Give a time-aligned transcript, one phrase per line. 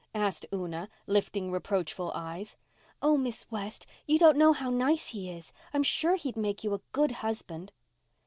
[0.15, 2.57] asked Una, lifting reproachful eyes.
[3.03, 5.53] "Oh, Miss West, you don't know how nice he is.
[5.75, 7.71] I'm sure he'd make you a good husband."